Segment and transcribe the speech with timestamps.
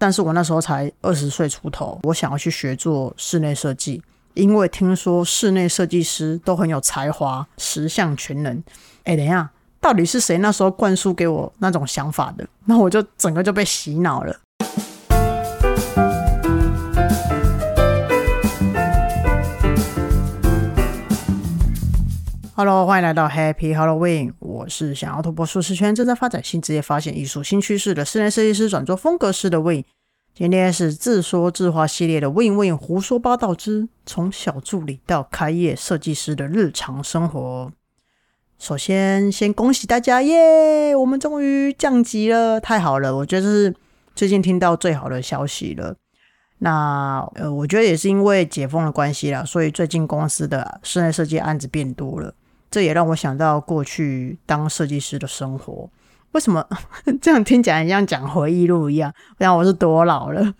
[0.00, 8.64] 但是我那时候才二十岁出头，我想要去学做室内设计，因为听说室内设计师都很有才华，十项全能。
[9.04, 12.48] 哎，等一下，到底是谁那时候灌输给我那种想法的？
[12.64, 14.34] 那我就整个就被洗脑了。
[22.62, 24.34] Hello，欢迎来到 Happy Halloween。
[24.38, 29.82] 我是想要突破舒适圈、正在发展新职业、发现艺术新趋势的室内设计师，转做风格师的 Win。
[30.34, 37.72] 今天是自说自话系列的 Win Win 胡说八道之从小助理到开业设计师的日常生活。
[38.58, 40.94] 首先，先恭喜大家耶！
[40.94, 43.16] 我们终于降级了，太好了！
[43.16, 43.74] 我觉得是
[44.14, 45.96] 最近听到最好的消息了。
[46.58, 52.34] 那呃，我觉得也是因为解封的关系啦，所以最近公司的室内设计案子变多了。
[52.70, 55.88] 这也让我想到过去当设计师的生活。
[56.32, 56.64] 为什么
[57.20, 59.12] 这样听起来像讲回忆录一样？
[59.38, 60.54] 像我是多老了？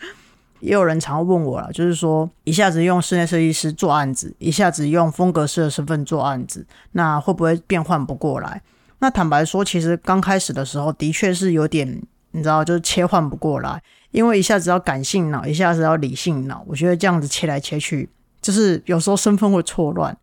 [0.59, 8.61] 也有人常问我了，就是说一下子用室内设计师做案子，一下子用风格师的身份做案子，那会不会变换不过来？
[8.99, 12.03] 那坦白说，其实刚开始的时候的确是有点，
[12.33, 18.11] 你知道，就是切换不过来，因为一下子要感性脑，一下子要理性脑，我觉得这样子切来切去，
[18.43, 20.15] 就是有时候身份会错乱。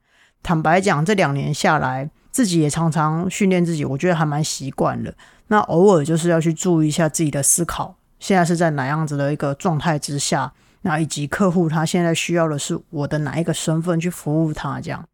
[0.43, 5.13] 坦白讲，这两年下来，自己也常常训练自己，我觉得还蛮习惯了。
[5.47, 14.79] 那偶尔就是要去注意一下自己的思考，现在是在哪样子的一个状态之下，那以及客户他现在需要的是我的哪一个身份去服务他。
[14.81, 15.05] 这样，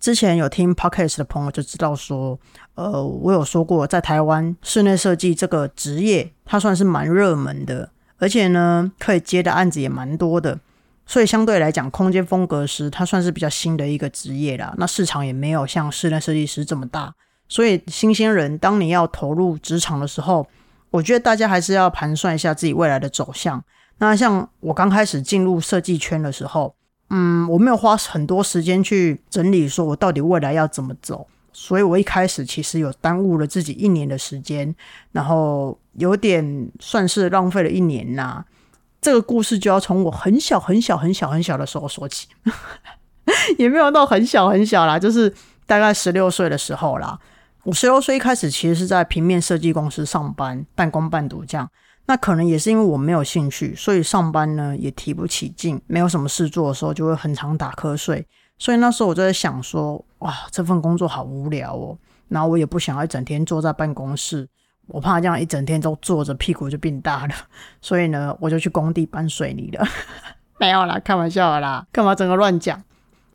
[0.00, 2.38] 之前有听 podcast 的朋友就知道说，
[2.74, 10.58] 呃，我有说过，在台湾室内设计这个职业，它算是蛮热门的，而且呢，可以接的案子也蛮多的。
[11.06, 14.74] 所以相对来讲，空间风格师他算是比较新的一个职业啦。
[14.78, 17.14] 那市场也没有像室内设计师这么大，
[17.48, 20.46] 所以新鲜人当你要投入职场的时候，
[20.90, 23.62] 我觉得大家还是要盘算一下自己未来的走向。
[23.98, 26.74] 那像我刚开始进入设计圈的时候，
[27.10, 31.26] 嗯，我没有花很多时间去整理，说我到底未来要怎么走。
[31.52, 34.74] 所以我一开始其实有耽误了自己一年的时间，
[35.12, 38.42] 然后有点算是浪费了一年呐。
[39.02, 42.28] 这个故事就要从我很小很小很小很小的时候说起，
[43.58, 45.34] 也没有到很小很小啦，就是
[45.66, 47.18] 大概十六岁的时候啦。
[47.64, 51.68] 我十六岁一开始其实是在平面设计公司上班，半工半读这样。
[52.06, 58.26] 那可能也是因为我没有兴趣，所以上班呢也提不起劲，没有什么事做的时候就会很常打瞌睡。
[58.58, 61.98] 所以那时候我就在想说，哇，这份工作好无聊哦，
[62.28, 64.48] 然后我也不想要整天坐在办公室。
[64.88, 67.34] 我怕这样一整天都坐着，屁股就变大了，
[67.80, 69.86] 所以呢，我就去工地搬水泥了。
[70.58, 72.82] 没有啦，开玩笑啦，干嘛整个乱讲？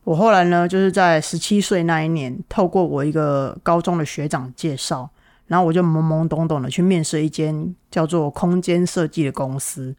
[0.04, 5.10] 我后来呢，就是在十七岁那一年，透过我一个高中的学长介绍，
[5.48, 9.94] 然后我就懵懵懂懂的去面试一间叫做空间设计的公司。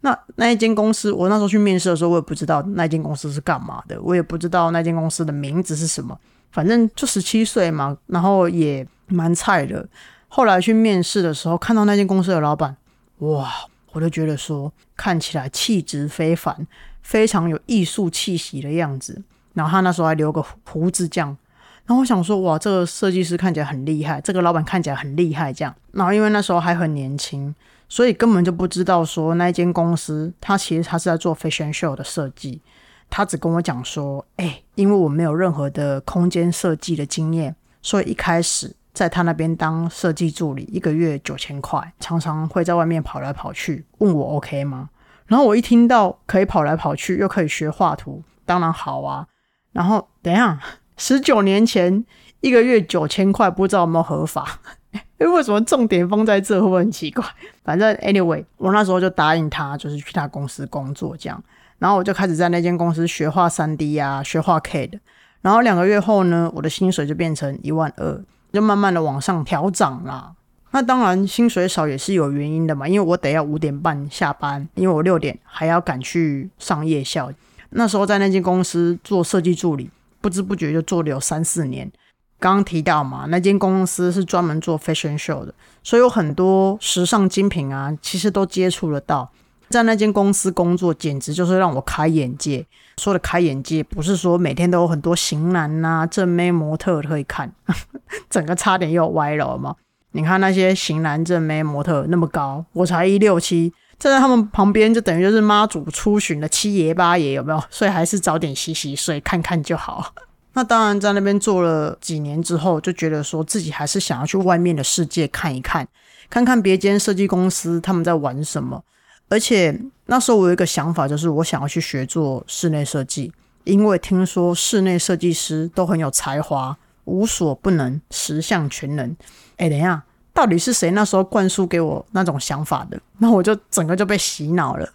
[0.00, 6.18] 那那一间公司，我那时候去面试的时候，我也不知道那间公司是干嘛的，我也不知道那间公司的名字是什么，
[6.50, 9.86] 反正就十七岁嘛，然后也蛮菜的。
[10.34, 12.74] 后来去面试的时候，看到那间公司的老板，
[13.18, 13.52] 哇，
[13.92, 16.66] 我就觉得说看起来气质非凡，
[17.02, 19.22] 非常有艺术气息的样子。
[19.52, 21.36] 然后他那时候还留个胡子，这样。
[21.84, 25.74] 然后我想说，哇，这个设计师看起来很厉害，这个老板看起来很厉害，这样。
[25.90, 27.54] 然后因为那时候还很年轻，
[27.86, 32.62] 所以根本就不知道说那间公司他其实他是在做 fashion show 的设计。
[33.10, 38.74] 他只跟我讲说，哎，因为我没有任何的空间设计的经验，所以一开始。
[38.92, 44.90] 在他那边当设计助理，一个月九千块，常常会在外面跑来跑去，问我 OK 吗？
[45.26, 49.26] 然后我一听到可以跑来跑去，又可以学画图，当然好啊。
[49.72, 50.60] 然后等一下，
[50.98, 52.04] 十九年前
[52.40, 54.60] 一个月九千块，不知道有没有合法？
[54.92, 56.60] 哎，为什么重点放在这？
[56.60, 57.24] 会不会很奇怪？
[57.64, 61.42] 反正 anyway，我那时候就答应他，就是去他公司工作这样。
[61.78, 64.98] 然后我就开始在那间公司学画三 D 啊，学画 K 的。
[65.40, 68.22] 然后两个月后呢，我的薪水就变成一万二。
[68.52, 70.34] 就慢慢的往上调涨啦。
[70.72, 77.30] 那当然薪水少也是有原因的嘛，因为我得要五点半下班，因为我六点还要赶去上夜校。
[77.70, 79.90] 那时候在那间公司做设计助理，
[80.20, 81.90] 不知不觉就做了有三四年。
[82.38, 89.30] 刚刚提到嘛，那间公司是专门做 fashion show 的，所以有很多时尚精品啊，其实都接触得到。
[89.72, 92.66] 在那间公司工作，简直就是让我开眼界。
[92.98, 97.50] 说的开眼界，不是说每天都有很多型男呐、正妹模特可以看，
[98.28, 99.74] 整个差点又歪了嘛。
[100.12, 107.64] 你看那些型男正妹模特那么高，我才一六七，站在他们旁边就等于就是妈祖出巡的七爷八爷，有没有？
[107.70, 110.12] 所以还是早点洗洗睡，看看就好。
[110.52, 115.88] 那当然，在那边做了几年之后，就觉得说自己还是想要去外面的世界看一看，
[116.28, 118.84] 看看别间设计公司他们在玩什么。
[119.32, 119.74] 而且
[120.04, 123.32] 那时候我有一个想法，就是我想要去学做室内设计，
[123.64, 129.16] 因为听说室内设计师都很有才华，无所不能，十项全能。
[129.56, 130.02] 哎，等一下，
[130.34, 133.00] 到底是谁那时候灌输给我那种想法的？
[133.20, 134.86] 那我就整个就被洗脑了。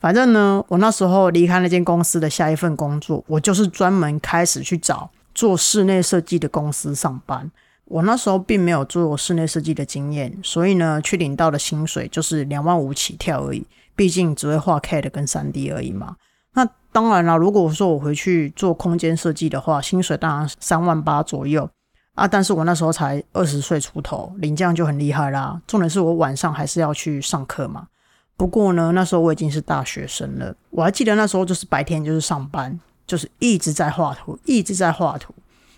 [0.00, 7.50] 反正呢，我那时候离开那间公司的下一份工作，我就是专门开始去找做室内设计的公司上班。
[7.84, 13.62] 我那时候并没有做室内设计的经验，所以呢，去领到的薪水就是两万五起跳而已。
[13.94, 16.16] 毕竟只会画 CAD 跟三 D 而已嘛。
[16.54, 21.68] 那当然了，如果说我回去做空间设计的话，薪水当然三万八左右
[22.14, 22.28] 啊。
[22.28, 25.60] 但是我那时候才二十岁出头，领这样就很厉害啦。
[25.66, 27.86] 重点是我晚上还是要去上课嘛。
[28.36, 30.54] 不过呢，那时候我已经是大学生了。
[30.70, 35.32] 我还记得那时候就是白天就是上班，就是一直在画图，一直在画图。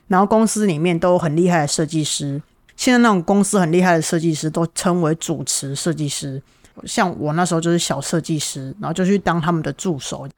[0.08, 2.43] 然后公司里面都很厉害的设计师，
[2.75, 6.43] 现在那种公司很厉害的设计师都称为主持设计师。
[6.84, 10.28] 像我那时候就是小设计师，然后就去当他们的助手，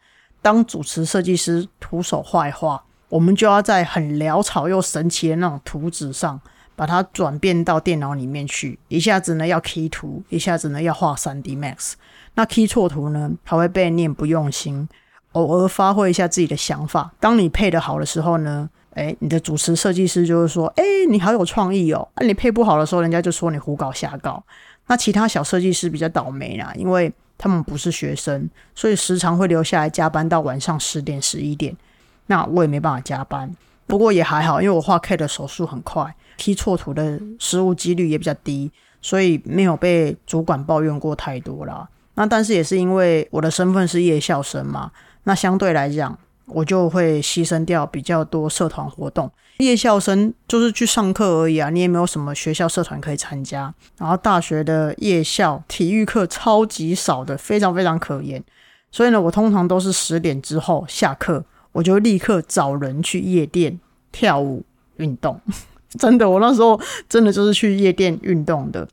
[0.43, 2.83] 当主持设计师，徒手画一画。
[3.09, 6.41] 我们就要在很潦草又神奇的那种图纸上，
[6.75, 8.79] 把它转变到电脑里面去。
[8.89, 11.93] 一下子呢要 key 图，一下子呢要画三 D Max。
[12.35, 14.89] 那 key 错图呢，还会被念不用心。
[15.33, 17.13] 偶尔发挥一下自己的想法。
[17.21, 18.69] 当你配的好的时候呢？
[18.97, 22.09] 哎，你的主持设计师就是说，哎，你好有创意哦。
[22.17, 24.43] 那你配不好的时候，人家就说你胡搞瞎搞。
[24.87, 31.77] 那其他小设计师比较倒霉啦，因为他们不是学生，所以时常会留下来加班到晚上十点、十一点。
[32.29, 33.55] 那我也没办法加班，
[33.87, 38.73] 不过也还好，因为我画 K 的手速很快，踢错图的失误几率也比较低，
[39.03, 41.87] 所以没有被主管抱怨过太多啦。
[42.15, 44.91] 那但是也是因为我的身份是夜校生嘛，
[45.25, 46.19] 那相对来讲。
[46.47, 53.73] 我就会牺牲掉比较多社团活动，夜校生就是去上课而已啊，你也没有什么学校社团可以参加。
[53.99, 58.43] 然后大学的夜校体育课超级少的，非常非常可怜。
[58.93, 63.79] 所以呢，我通常都是十点之后下课，我就立刻找人去夜店
[64.13, 64.65] 跳舞
[64.97, 65.41] 运动。
[65.99, 68.87] 真的，我那时候真的就是去夜店运动的。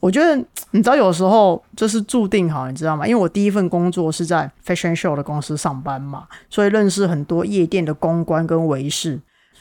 [0.00, 0.36] 我觉得
[0.70, 3.06] 你知道，有时候就是注定好，你知道吗？
[3.06, 9.20] 因为我第一份工作是在 fashion show 的公司上班嘛，所以认识很多夜店的公关跟维士。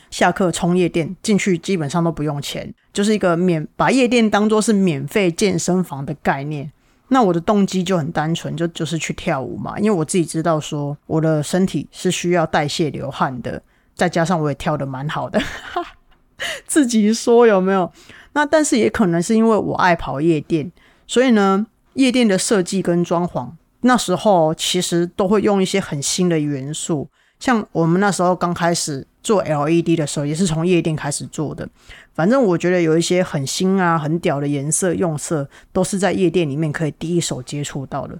[0.09, 6.71] 下课冲夜店进去，基本上都不用钱，就是一个免把夜店当做是免费健身房的概念。
[7.09, 13.61] 那我的动机就很单纯，就就是去跳舞嘛，因为我自己知道说我的身体是需要代谢流汗的，
[13.95, 15.41] 再加上我也跳的蛮好的，
[16.65, 17.91] 自己说有没有？
[18.37, 20.71] 那但是也可能是因为我爱跑夜店，
[21.07, 23.49] 所以呢，夜店的设计跟装潢
[23.81, 27.09] 那时候其实都会用一些很新的元素。
[27.39, 31.67] 像我们那时候刚开始做 LED 的时候，也是从夜店开始做的。
[32.13, 38.19] 反正我觉得有一些很新啊、很屌的颜色用色，都是在夜店里面可以第一手接触到的。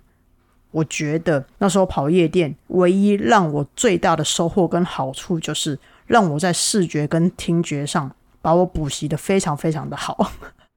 [0.72, 5.78] 我觉得那时候跑夜店，唯一让我最大的收获跟好处，就是
[6.08, 8.12] 让我在视觉跟听觉上。
[8.42, 10.32] 把我补习的非常非常的好，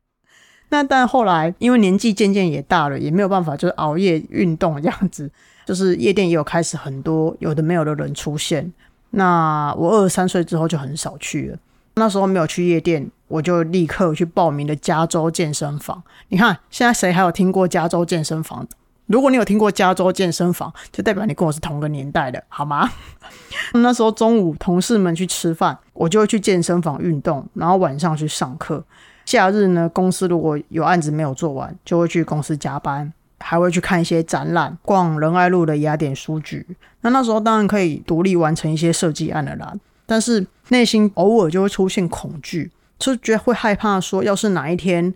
[0.70, 5.30] 那但后来因为年纪渐渐也大了，也没有办法，就是熬夜运动这样子，
[5.66, 8.72] 就是夜店也有开始很多有的没有的人出现。
[9.10, 11.58] 那我二十三岁之后就很少去了，
[11.94, 16.02] 那时候没有去夜店，我就立刻去报名了加州健身房。
[16.28, 18.66] 你看现在谁还有听过加州健身房？
[19.10, 22.88] 如果你有听过加州健身房，就代表你跟我是同个年代的，好吗？
[23.74, 28.84] 那时候中午同事们去吃饭，我就会去健身房运动，然后晚上去上课。
[29.24, 36.64] 假日呢，公司如果有案子没有做完，就会去公司加班，还会去看一些展览，逛仁爱路的雅典书局。
[37.00, 39.74] 那那时候当然可以独立完成一些设计案了啦，
[40.06, 45.12] 但是内心偶尔就会出现恐惧，就觉得会害怕说，要是哪一天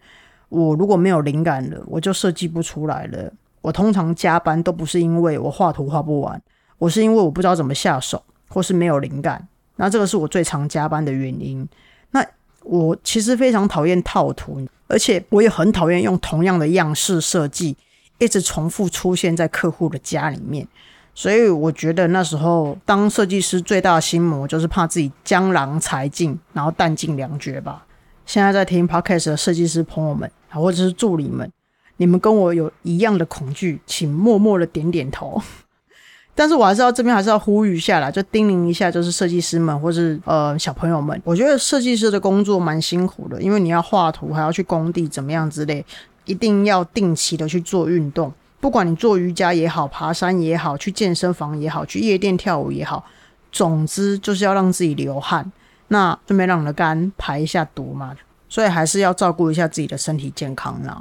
[0.49, 3.33] 我如果没有灵感了，我就设计不出来了。
[3.65, 6.39] 我通常加班都不是因为我画图画不完，
[6.77, 9.49] 我是因为我不知道怎么下手，或是没有灵感。
[9.77, 11.67] 那这个是我最常加班的原因。
[12.11, 12.23] 那
[12.63, 17.75] 我其实非常讨厌套图，而且我也很讨厌用同样的样式设计
[18.19, 20.69] 一直重复出现在客户的家里面。
[21.15, 27.87] 所以我觉得那时候当设计师最大的心魔就是怕自己江郎才尽，然后弹尽粮绝吧。
[28.27, 31.51] 现在在听 podcast 的设计师朋友们，或者是助理们。
[31.97, 35.41] 你们跟我有一样的恐惧，请默默的点点头。
[36.37, 45.87] 但是我还是要这边还是要呼吁一下啦，就叮咛一下，就是设计师们或是呃小朋友们，我觉得设计师的工作蛮辛苦的，因为你要画图，还要去工地怎么样之类，
[46.25, 48.33] 一定要定期的去做运动。
[48.61, 53.05] 不管你做瑜伽也好，爬山也好，去健身房也好，去夜店跳舞也好，
[53.53, 55.53] 总之就是要让自己流汗，
[55.89, 58.13] 那顺便让你的肝排一下毒嘛。
[58.49, 61.01] 所以还是要照顾一下自己的身体健康啦。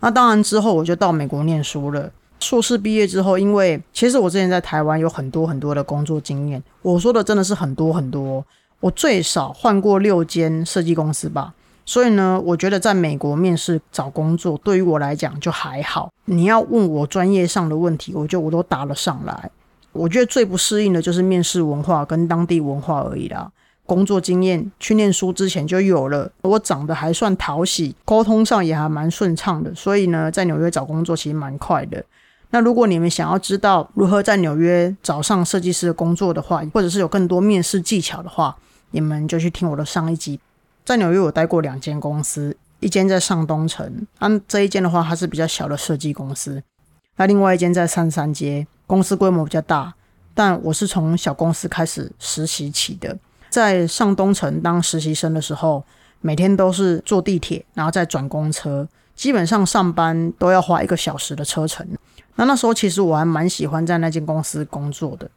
[0.00, 2.10] 那当然之后我就到美国念书了。
[2.38, 8.44] 硕士毕业之后，因为其实我之前在台湾有很多很多的工作经验，我说的真的是很多很多，
[8.80, 11.54] 我最少换过六间设计公司吧。
[11.86, 16.12] 所以呢，我觉得在美国面试找工作，对于我来讲就还好。
[16.26, 19.50] 你要问我专业上的问题，我就我都答了上来。
[19.92, 23.50] 我觉得最不适应的就是面试文化跟当地文化而已啦。
[23.86, 32.04] 工作经验去念书之前就有了，我长得还算讨喜，沟通上也还蛮顺畅的，所以呢，在纽约找工作其实蛮快的。
[32.50, 38.56] 那如果你们想要知道如何在纽约找上设计师的工作的话，或者是有更多面试技巧的话，
[38.90, 40.38] 你们就去听我的上一集。
[40.84, 46.60] 在纽约，我待过两间公司，一间在上东城，那这一间的话，它是比较小的设计公司；
[47.16, 49.94] 那另外一间在三三街，公司规模比较大，
[50.32, 53.18] 但我是从小公司开始实习起的。
[53.48, 55.84] 在上东城当实习生的时候，
[56.20, 61.86] 每天都是坐地铁，然后再转公车，基本上上班都要花一个小时的车程。
[62.36, 65.30] 那那时候其实我还蛮喜欢在那间公司工作的，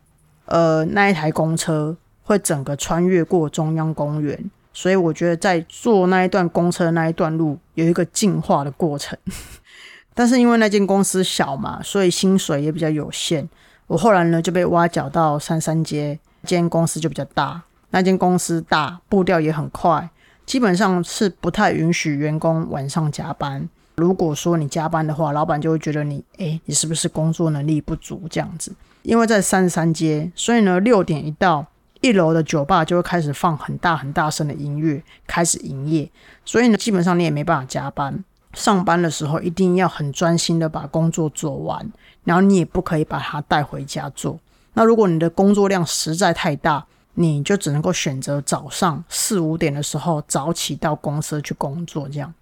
[0.45, 4.51] 呃，那一台公车会整个穿越过中央公园。
[4.71, 9.17] 所以我觉得在坐那一段公车那一段路有一个进化的过程，
[10.13, 13.49] 但是因为那间公司小嘛，所以薪水也比较有限。
[13.87, 17.61] 我后来呢就被挖角到三三街，间公司就比较大。
[17.91, 20.09] 那间公司大，步调也很快，
[20.45, 23.67] 基本上是不太允许员工晚上加班。
[23.95, 28.73] 如果说你加班的话，老板就会觉得你，诶，你是不是工作能力不足这样子？
[29.03, 31.65] 因为在三十三街，所以呢六点一到。
[32.01, 36.09] 一楼的酒吧就会开始放很大很大声的音乐，开始营业。
[36.45, 38.23] 所以呢，基本上你也没办法加班。
[38.53, 41.85] 上班的时候一定要很专心的把工作做完，
[42.23, 44.39] 然后你也不可以把它带回家做。
[44.75, 46.85] 那如果你的工作量实在太大，
[47.15, 52.07] 你就只能够选择早上四五点的时候早起到公司去工作。
[52.07, 52.33] 这样，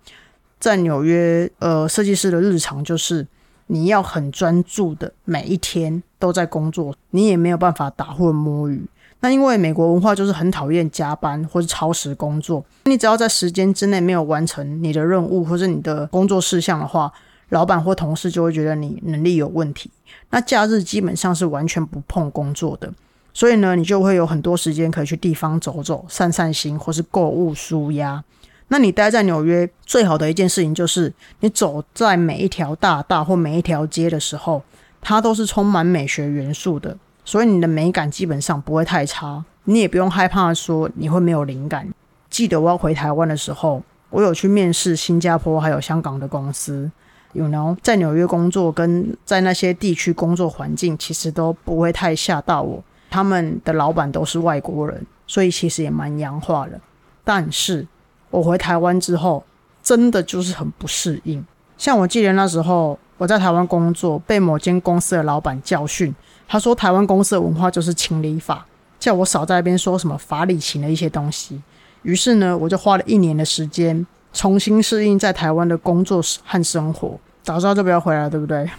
[0.60, 3.26] 在纽约，呃，设计师的日常就是
[3.68, 8.86] 你要很专注的每一天都在工作，你也没有办法打混摸鱼。
[9.20, 17.12] 那因为美国文化就是很讨厌加班或是超时工作，你只要在时间之内没有完成你的任务或者你的工作事项的话，
[17.50, 19.90] 老板或同事就会觉得你能力有问题。
[20.30, 22.94] 那假日基本上是完全不碰工作的，
[23.38, 28.24] 所以呢，你就会有很多时间可以去地方走走、散散心或是购物舒压。
[28.70, 34.64] 那你待在纽约最好的一件事情就是，你走在每一条大道或每一条街的时候，
[35.00, 36.98] 它都是充满美学元素的。
[37.24, 41.88] 所以你的美感基本上不会太差，你也不用害怕说你会没有灵感。
[42.32, 46.90] 记得我要回台湾的时候，我有去面试新加坡还有香港的公司
[47.34, 52.84] ，you know，在纽约工作跟在那些地区工作环境其实都不会太吓到我。
[53.10, 56.80] 他们的老板都是外国人，所以其实也蛮洋化的。
[57.24, 57.88] 但是
[58.30, 59.44] 我回台湾之后，
[59.82, 61.46] 真的就是很不适应。
[61.78, 66.14] 像我记得那时候我在台湾工作，被某间公司的老板教训。
[66.50, 68.66] 他说：“台湾公司的文化就是情理法，
[68.98, 71.62] 叫我少在那边说什么法理情的一些东西。
[72.04, 77.20] 于是呢，我就花了一年的时间重新适应在台湾的工作和生活。
[77.44, 78.70] 早知道就不要回来，对不对？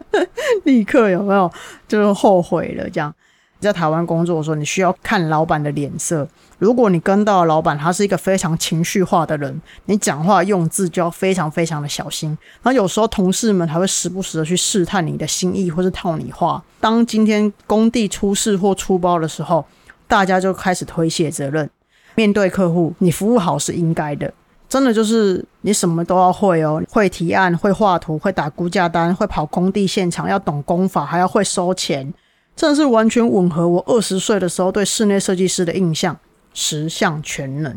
[0.64, 1.50] 立刻有没有
[1.86, 2.88] 就是后悔了？
[2.88, 3.14] 这样。”
[3.60, 6.26] 在台湾工作的时候，你需要看老板的脸色。
[6.58, 12.30] 如果你跟到老板，他是一个非常情绪化的人，你讲话用字就要非常非常的小心。
[12.62, 16.62] 然后有时候同事们还会时不时的去试探你的心意，或是套你话。
[16.80, 19.64] 当今天工地出事或出包的时候，
[20.06, 21.68] 大家就开始推卸责任。
[22.14, 24.30] 面对客户，你服务好是应该的，
[24.68, 32.12] 真的就是你什么都要会哦，会提案，会画图，会打估价单，会跑工地现场，要懂工法，还要会收钱。
[32.60, 36.14] 真的是完全吻合我二十岁的时候对室内设计师的印象，
[36.52, 37.74] 十项全能。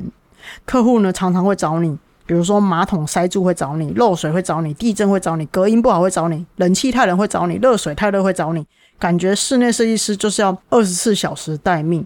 [0.66, 8.68] 客户呢常常会找你，比如说马桶塞住会找你，漏水会找你，地震会找你，隔音不好会找你，冷气太冷会找你，热水太热会找你。
[9.00, 12.06] 感觉室内设计师就是要二十四小时待命。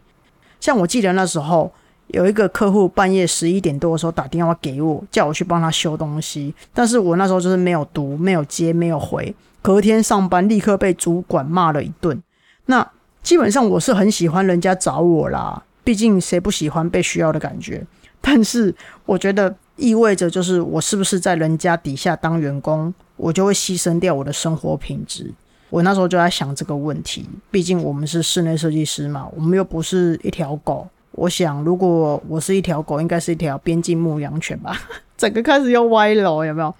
[0.60, 1.74] 像我记得那时候
[2.10, 9.36] 有一个客户半夜十一点多的时候打电话给我，叫我去帮他修东西，但是我那时候就是没有读，没有接，没有回。
[9.64, 12.22] 隔天上班立刻被主管骂了一顿。
[12.68, 12.90] 那
[13.24, 17.86] 基本上我是很喜欢人家找我啦，毕竟谁不喜欢被需要的感觉？
[18.22, 18.74] 但是
[19.06, 25.34] 我觉得意味着就是我是不是在人家底下当员工，我就会牺牲掉我的生活品质。
[25.70, 30.88] 我那时候就在想这个问题，毕竟我们是室内设计师嘛，我们又不是一条狗。
[31.12, 34.80] 我想如果我是一条狗，应该是一条边境牧羊犬吧？
[35.18, 36.74] 整个开始要歪了，有没有？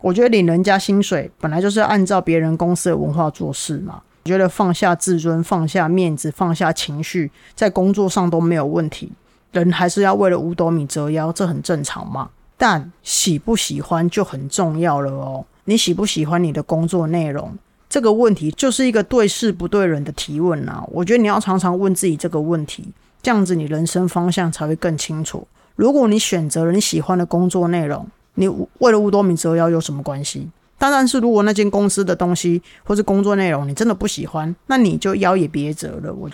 [0.00, 4.02] 我觉得领人家薪水本来就是按照别人公司的文化做事嘛。
[4.24, 9.12] 觉得放下自尊、放下面子、放下情绪，在工作上都没有问题。
[9.52, 12.30] 人还是要为了五斗米折腰，这很正常嘛。
[12.56, 15.44] 但喜不喜欢就很重要了哦。
[15.64, 17.56] 你喜不喜欢你的工作内容？
[17.88, 20.84] 这个问题就是一个对事不对人的提问啊。
[20.92, 25.48] 我觉得你要常常问自己这个问题，这样子你人生方向才会更清楚。
[25.74, 28.46] 如果你选择了你喜欢的工作内容，你
[28.78, 30.48] 为了五斗米折腰有什么关系？
[30.80, 36.10] 当然是如果那间公司的东西或是工作内容你真的不喜欢，那你就腰也别折了。
[36.10, 36.30] 我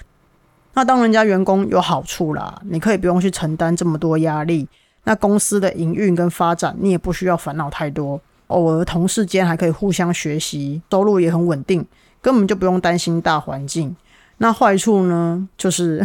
[0.74, 4.68] 那当人家员工有好处啦，你可以不用去承担这么多压力。
[5.02, 8.20] 那公司的营运跟发展，你也不需要烦恼太多。
[8.46, 11.84] 偶尔同事间还可以互相学习，收入也很稳定，
[12.22, 13.96] 根本就不用担心大环境。
[14.38, 16.04] 那坏处呢，就是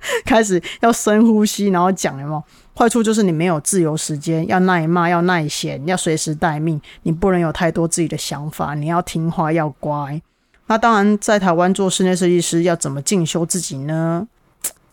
[0.24, 2.42] 开始要深呼吸，然后讲有没有？
[2.74, 10.22] 坏处就是你没有自由时间，要耐骂，要耐闲，要随时待命，你不能有太多自己的想法，你要听话，要乖。
[10.68, 14.28] 那当然，在台湾做室内设计师要怎么进修自己呢？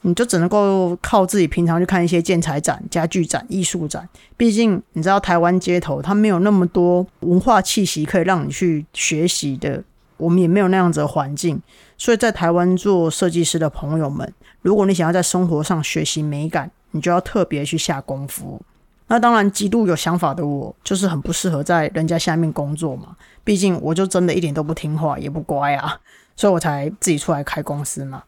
[0.01, 4.07] 你就只能够靠自己平常去看一些建材展、家具展、艺术展。
[4.37, 9.83] 毕竟你知道台湾街头它没有那么多文化气息可以让你去学习的，
[10.17, 11.59] 我们也没有那样子的环境。
[11.97, 14.31] 所以在台湾做设计师的朋友们，
[14.65, 18.59] 如果你想要在生活上学习美感，你就要特别去下功夫。
[19.07, 23.15] 那当然，极度有想法的我，就是很不适合在人家下面工作嘛。
[23.43, 25.99] 毕竟我就真的一点都不听话，也不乖啊，
[26.35, 28.23] 所以我才自己出来开公司嘛。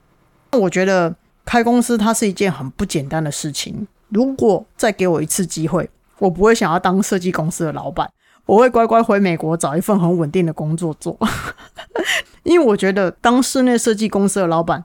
[0.52, 1.16] 那我觉得。
[1.50, 3.88] 开公司它是一件很不简单的事情。
[4.10, 5.90] 如果再给我一次机会，
[6.20, 8.12] 我不会想要当设计公司的老板，
[8.46, 11.18] 我会乖乖回美国找一份很稳定的工作做。
[12.44, 14.84] 因为我觉得当室内设计公司的老板，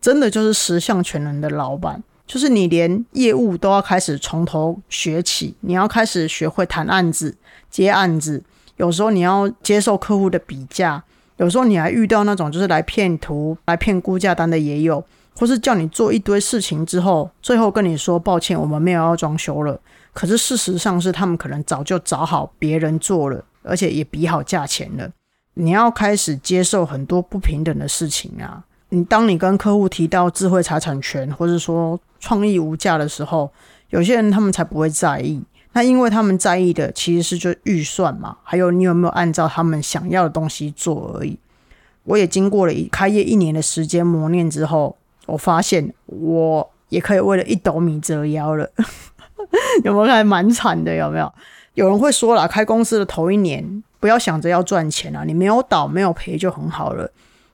[0.00, 7.36] 真的就是十项全能的老板，就是你连业务都要开始从头学起，你要开始学会谈案子、
[7.70, 8.42] 接案子，
[8.76, 11.02] 有时候你要接受客户的比价，
[11.36, 15.04] 有时候你还遇到那种就是来骗图、来骗估价单的也有。
[15.36, 19.80] 或是叫你做一堆事情之后，最后跟你说抱歉，我们没有要装修了。
[20.12, 25.08] 可是事实上是他们可能早就找好别人做了，而且也比好价钱了。
[25.54, 28.62] 你要开始接受很多不平等的事情啊！
[28.90, 33.50] 你当你跟客户提到智慧财产权，或者说创意无价的时候，
[33.88, 35.42] 有些人他们才不会在意。
[35.72, 41.38] 那因为他们在意的其实是就预算嘛，还有你有没有按照他们想要的东西做而已。
[42.04, 44.96] 我也经过了一开业一年的时间磨练之后。
[45.26, 48.68] 我发现我也可以为了一斗米折腰了，
[49.84, 50.12] 有没有？
[50.12, 51.32] 还蛮惨的，有没有？
[51.74, 57.08] 有人会说了，开公司的头一年不要想着要赚钱啊，你没有倒没有赔就很好了。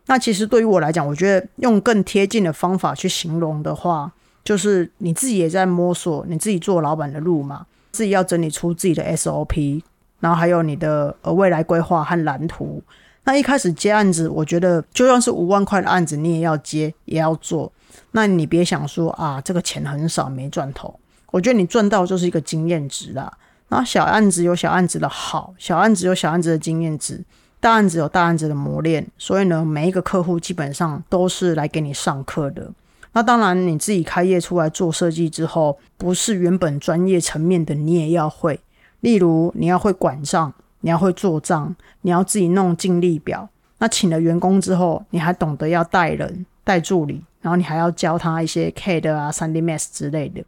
[0.07, 4.11] 那其实对于我来讲，我觉得用更贴近的方法去形容的话，
[4.45, 9.83] 就是你自己也在摸索你自己做老板的路嘛，自己要整理出自己的 SOP，
[10.21, 12.83] 然后还有你的呃未来规划和蓝图。
[13.25, 17.73] 那一开始接案子，我觉得就算是五万块的案子，你也要接，也要做。
[18.12, 20.97] 那你别想说啊，这个钱很少没赚头。
[21.33, 23.33] 我觉得你赚到就是一个经验值啦。
[23.69, 27.21] 那小案子有小案子的好，小案子有小案子的经验值，
[27.67, 29.05] 大案子有大案子的磨练。
[29.19, 32.71] 所以呢，每一个客户基本上都是来给你上课的。
[33.13, 38.61] 那当然，你自己开业出来做设计之后，不是原本专业层面的，你也要会。
[39.01, 40.55] 例如，你要会管账。
[40.83, 43.49] 你要会做账，你要自己弄净利表。
[43.79, 50.45] 那请了员工之后，你还懂得要带人、带助理，然后你还要教他一些 CAD 啊、3D Max 之类的。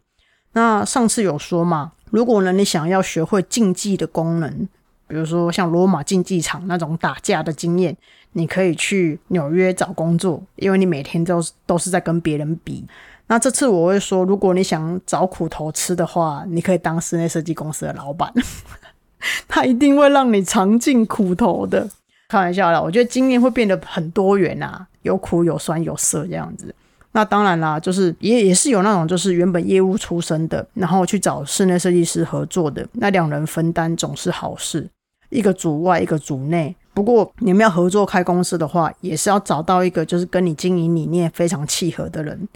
[0.53, 4.69] 那上次有说嘛，如果呢你想要学会竞技的功能，
[5.09, 7.97] 比如说像罗马竞技场那种打架的经验，
[8.33, 12.85] 你可以去纽约找工作，因为你每天都都是在跟别人比。
[13.27, 18.31] 那这次我会说，如果你想找苦头吃的话，你可以当室内设计公司的老板。
[19.49, 21.89] 他一定会让你尝尽苦头的，
[22.29, 26.73] 开玩笑啦，我觉得经验会变得很多元啊，有苦有酸有涩这样子。
[27.11, 34.87] 那当然啦，就是也也是有那种就是原本业务出身的，然后去找室内设计师合作的，那两人分担总是好事，
[35.29, 36.75] 一个主外一个主内。
[36.93, 42.47] 不过你们要合作开公司的话，也是要找到一个就是跟你经营理念非常契合的人。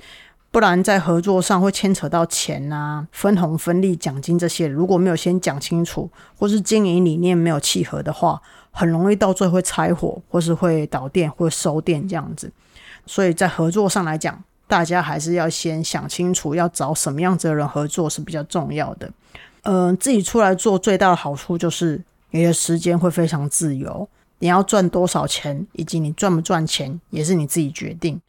[0.52, 6.08] 不然在合作上会牵扯到钱啊、分红、分利、奖金这些，如果没有先讲清楚，
[6.38, 12.52] 或是经营理念没有契合的话，很容易到最后会拆伙，或是会倒店或收店这样子。
[13.08, 19.10] 所以在合作上来讲，大家还是要先想清楚要找什么样子的人合作是比较重要的。
[19.64, 22.00] 嗯，自己出来做最大的好处就是
[22.34, 28.20] 你的时间会非常自由，你要赚多少钱，以及你赚不赚钱也是你自己决定。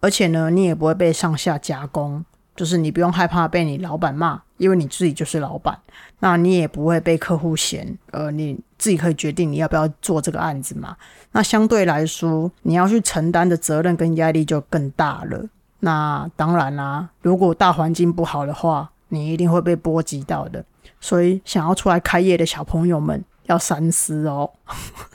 [0.00, 2.22] 而且呢，你也不会被上下夹攻，
[2.54, 5.78] 就是你不用害怕被你老板骂，因为你自己就是老板。
[6.20, 10.94] 那你也不会被客户嫌，呃，你自己可以决定你要不要做这个案子嘛。
[11.32, 15.46] 那相对来说，你要去承担的责任跟压力就更大了。
[15.80, 20.62] 那当然啦，如果大环境不好的话，你一定会被波及到的。
[21.00, 24.50] 所以，想要出来开业的小朋友们要三思哦。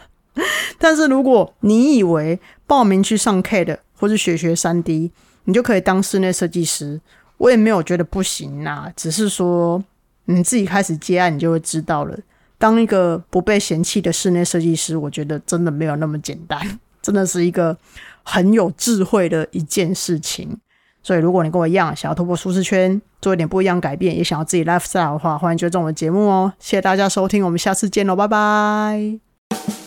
[0.78, 5.12] 但是如果你以为报名去上 CAD 或是学学三 D，
[5.44, 7.00] 你就可以当室内设计师，
[7.38, 9.84] 我也没有觉得不行呐，只是说
[10.26, 12.17] 你自己开始接案，你就会知道了。
[12.58, 17.78] 当一个不被嫌弃的室内设计师，我觉得真的没有那么简单， 真的是一个
[18.24, 20.58] 很有智慧的一件事情。
[21.04, 26.54] 所以，如果你跟我一样想要突破舒适圈，做一点不一样改变，也想要自己 lifestyle 的话，欢迎追踪我们节目哦。
[26.60, 29.81] 谢谢大家收听，我们下次见喽，拜拜。